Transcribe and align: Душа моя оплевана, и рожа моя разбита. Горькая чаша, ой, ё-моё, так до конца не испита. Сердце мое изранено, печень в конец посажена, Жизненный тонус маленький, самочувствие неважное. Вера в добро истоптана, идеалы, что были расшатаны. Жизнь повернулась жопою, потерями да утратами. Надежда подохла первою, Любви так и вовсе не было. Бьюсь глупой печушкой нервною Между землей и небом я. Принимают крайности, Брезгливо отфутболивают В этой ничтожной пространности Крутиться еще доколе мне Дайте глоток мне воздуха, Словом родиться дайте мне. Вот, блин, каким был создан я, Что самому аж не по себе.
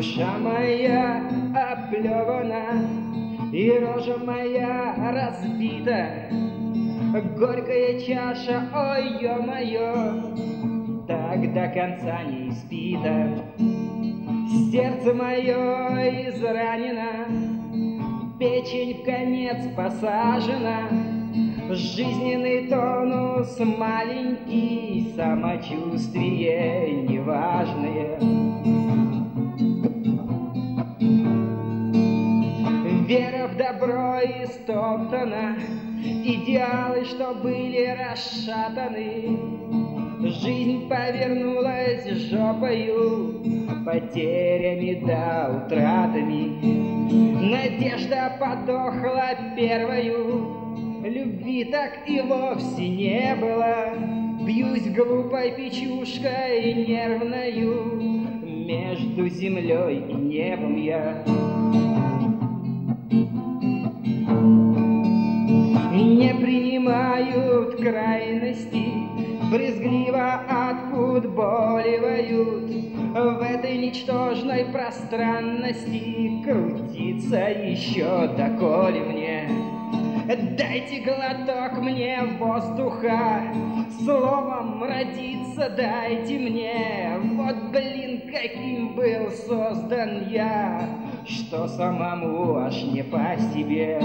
Душа 0.00 0.38
моя 0.38 1.28
оплевана, 1.54 2.88
и 3.52 3.70
рожа 3.78 4.16
моя 4.16 4.94
разбита. 5.12 6.30
Горькая 7.36 8.00
чаша, 8.00 8.66
ой, 8.74 9.20
ё-моё, 9.20 11.04
так 11.06 11.52
до 11.52 11.68
конца 11.68 12.22
не 12.22 12.48
испита. 12.48 13.44
Сердце 14.72 15.12
мое 15.12 16.30
изранено, 16.30 17.26
печень 18.38 19.02
в 19.02 19.04
конец 19.04 19.58
посажена, 19.76 20.88
Жизненный 21.72 22.66
тонус 22.68 23.56
маленький, 23.60 25.12
самочувствие 25.14 27.02
неважное. 27.02 27.89
Вера 33.10 33.48
в 33.48 33.56
добро 33.56 34.20
истоптана, 34.44 35.56
идеалы, 36.00 37.04
что 37.04 37.34
были 37.34 37.86
расшатаны. 37.98 39.36
Жизнь 40.30 40.88
повернулась 40.88 42.06
жопою, 42.30 43.42
потерями 43.84 45.02
да 45.04 45.50
утратами. 45.50 47.10
Надежда 47.50 48.36
подохла 48.38 49.30
первою, 49.56 51.02
Любви 51.02 51.64
так 51.64 52.08
и 52.08 52.20
вовсе 52.20 52.88
не 52.88 53.34
было. 53.40 53.92
Бьюсь 54.46 54.88
глупой 54.94 55.50
печушкой 55.56 56.86
нервною 56.86 58.30
Между 58.40 59.28
землей 59.28 59.98
и 59.98 60.14
небом 60.14 60.76
я. 60.76 61.24
Принимают 66.60 67.76
крайности, 67.76 68.84
Брезгливо 69.50 70.42
отфутболивают 70.48 72.70
В 72.70 73.42
этой 73.42 73.78
ничтожной 73.78 74.66
пространности 74.66 76.40
Крутиться 76.44 77.48
еще 77.48 78.28
доколе 78.36 79.00
мне 79.00 79.48
Дайте 80.56 81.00
глоток 81.00 81.82
мне 81.82 82.22
воздуха, 82.38 83.42
Словом 84.04 84.84
родиться 84.84 85.68
дайте 85.76 86.38
мне. 86.38 87.18
Вот, 87.34 87.72
блин, 87.72 88.30
каким 88.30 88.94
был 88.94 89.32
создан 89.32 90.28
я, 90.28 90.88
Что 91.26 91.66
самому 91.66 92.58
аж 92.58 92.80
не 92.84 93.02
по 93.02 93.36
себе. 93.52 94.00